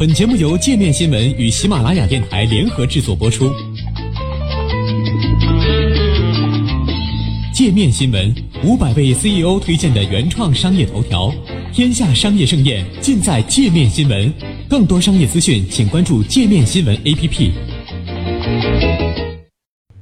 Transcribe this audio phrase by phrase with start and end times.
[0.00, 3.52] 本节目由界面新闻与喜马拉雅电台联合制作播出。
[7.52, 8.34] 界面新闻
[8.64, 11.30] 五百位 CEO 推荐的原创商业头条，
[11.70, 14.32] 天下商业盛宴尽在界面新闻。
[14.70, 17.50] 更多商业资讯，请关注界面新闻 APP。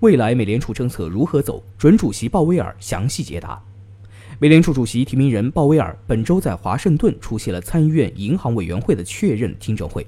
[0.00, 1.62] 未来美联储政策如何走？
[1.78, 3.62] 准主席鲍威尔详细解答。
[4.40, 10.04] 美联储主席提名人鲍威尔本周在华盛顿出席了参议院银行委员会的确认听证会，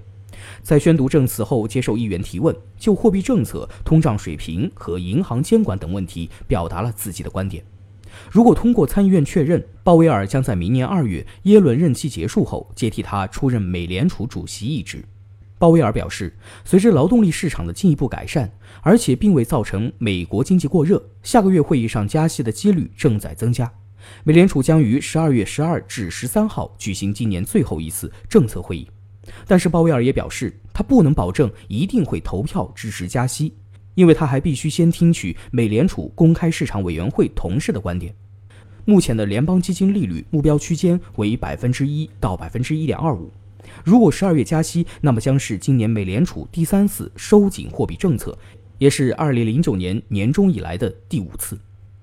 [0.63, 7.63] 在宣读证词后接受议员提问，就货币政策、通胀水平和银行监管等问题表达了自己的观点。
[8.29, 15.05] 如果通过参议院确认，鲍威尔将在明年二月耶伦任期结束后接替他出任美联储主席一职。
[15.57, 16.35] 鲍威尔表示，
[16.65, 18.51] 随着劳动力市场的进一步改善，
[18.83, 23.71] 而且并未造成美国经济过热，下个月会议上加息的几率正在增加。
[24.25, 28.89] 美联储将于十二月十二至十三号举行今年最后一次政策会议，
[29.47, 33.55] 但是鲍威尔也表示，他不能保证一定会投票支持加息，
[33.95, 38.15] 因为他还必须先听取美联储公开市场委员会同事的观点。
[38.85, 43.33] 目前的联邦基金利率目标区间为百分之一到百分之一点二五，
[43.85, 48.39] 如果十二月加息，那么将是今年美联储第三次收紧货币政策，
[48.79, 51.59] 也是二零零九年年中以来的第五次。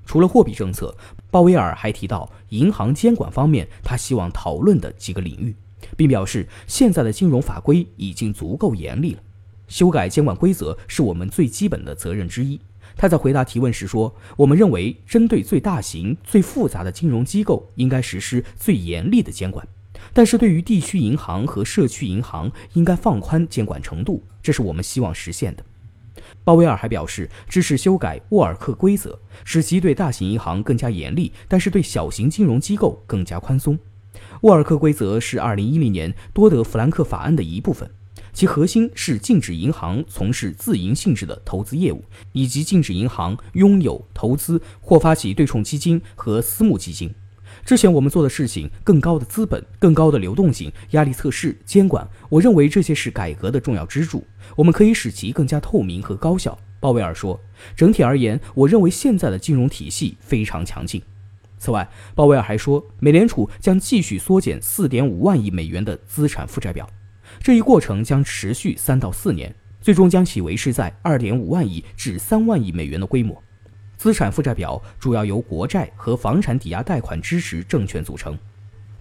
[0.06, 0.96] 除了货币政策，
[1.32, 5.56] 鲍威尔还提到银行监管方面他希望讨论的几个领域，
[5.96, 9.22] 并表示现在的金融法规已经足够严厉了，
[9.68, 12.60] 修改监管规则是我们最基本的责任之一。
[12.96, 19.66] 他在回答提问时说：“我们认为，针对最大型、最复杂的金融机构，应该实施最严厉的监管；
[20.14, 25.66] 但是对于地区银行和社区银行，应该放宽监管程度，这是我们希望实现的。”
[26.44, 33.78] 鲍威尔还表示支持修改沃尔克规则，使其对大型银行更加严厉，但是对小型金融机构更加宽松。
[34.42, 37.90] 沃尔克规则是2010年多德弗兰克法案的一部分，
[38.32, 47.14] 其核心是禁止银行从事自营性质的投资业务，以及禁止银行拥有、投资或发起对冲基金和私募基金。
[47.66, 54.26] 之前我们做的事情，更高的资本、更高的流动性、压力测试、监管，我认为这些是改革的重要支柱。
[54.56, 56.58] 我们可以使其更加透明和高效。
[56.80, 57.40] 鲍威尔说
[57.78, 61.02] ：“整体而言，我认为现在的金融体系非常强劲。”
[61.58, 66.90] 此外，鲍威尔还说，美联储将继续缩减4.5万亿美元的资产负债表，
[67.42, 73.42] 这一过程将持续三到四年，最终将其维持在2.5万亿至3万亿美元的规模。
[74.04, 78.38] 资产负债表主要由国债和房产抵押贷款支持证券组成。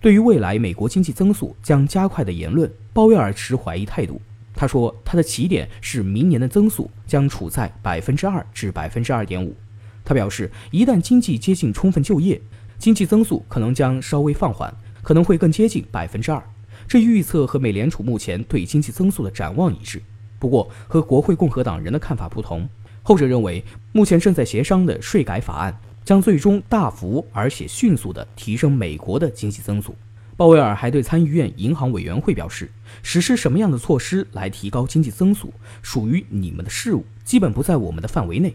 [0.00, 4.22] 对于未来美国经济增速将加快的言论，鲍威尔持怀疑态度。
[4.54, 9.56] 他说，他的起点是明年的增速将处在百分之二至百分之二点五。
[10.04, 12.40] 他表示，一旦经济接近充分就业，
[12.78, 16.40] 经济增速可能将稍微放缓，可能会更接近百分之二。
[16.86, 20.00] 这预测和美联储目前对经济增速的展望一致。
[20.38, 22.68] 不过，和国会共和党人的看法不同。
[23.02, 29.94] 后者认为，目前正在协商的税改法案将最终大幅而且迅速地提升美国的经济增速。
[30.36, 32.70] 鲍威尔还对参议院银行委员会表示，
[33.02, 35.52] 实施什么样的措施来提高经济增速，
[35.82, 38.54] 属于你们的事务，基本不在我们的范围内。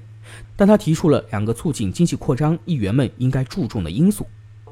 [0.56, 4.26] 但他提出了两个促进经济扩张议员们应该注重的因素：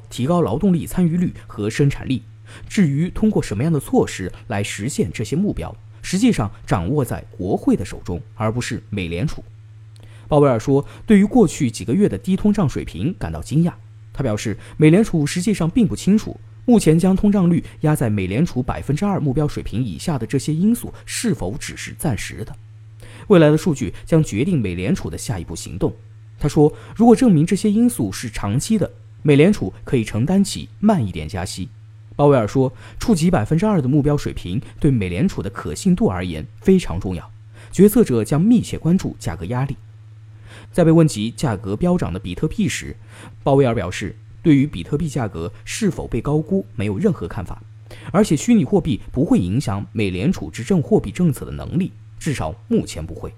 [0.09, 2.23] 提高劳动力参与率和生产力。
[2.67, 9.43] 至于通过什么样的措施来实现这些目标，实际上掌握在国会的手中，而不是美联储。
[10.27, 13.73] 鲍威尔说：“对于过去几个月的低通胀水平感到惊讶。”
[14.13, 22.55] 他表示，美联储实际上并不清楚，目前将通胀率压在美联储百分之二目标水平以下的这些因素是否只是暂时的。
[23.27, 25.93] 未来的数据将决定美联储的下一步行动。
[26.39, 31.69] 他说：“如果证明这些因素是长期的，美联储可以承担起慢一点加息。”
[32.15, 37.29] 鲍威尔说：“触及百分之二的目标水平对美联储的可信度而言非常重要，
[37.71, 39.75] 决策者将密切关注价格压力。”
[40.75, 42.93] 在被问及价格飙涨的比特币时，
[43.43, 44.13] 鲍威尔表示，
[44.43, 47.63] 对于比特币价格是否被高估没有任何看法，
[48.11, 53.33] 而且虚拟货币不会影响美联储执政货币政策的能力，至少目前不会。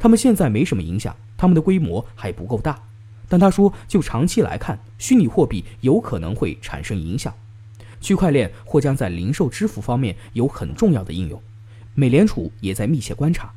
[0.00, 2.76] 他们现在没什么影响，他们的规模还不够大。
[3.28, 7.32] 但他说，就长期来看，虚拟货币有可能会产生影响，
[8.00, 11.40] 区块链或将在零售支付方面有很重要的应用。
[11.94, 13.54] 美联储也在密切观察。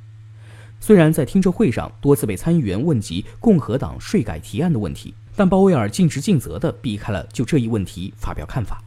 [0.80, 8.82] 虽然在听证会上多次被参议员问及共和党税改提案的问题，但鲍威尔尽职尽责地避开了就这一问题发表看法。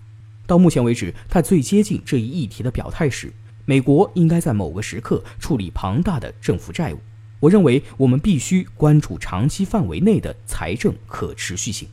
[0.47, 3.33] 到目前为止，他最接近这一议题的表态是：
[3.67, 6.99] 美国应该在某个时刻处理庞大的政府债务。
[7.41, 11.89] 我认为我们必须关注长期范围内的财政可持续性。